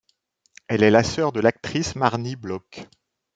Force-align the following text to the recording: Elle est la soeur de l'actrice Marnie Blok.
Elle 0.67 0.81
est 0.81 0.89
la 0.89 1.03
soeur 1.03 1.31
de 1.31 1.41
l'actrice 1.41 1.95
Marnie 1.95 2.35
Blok. 2.35 2.89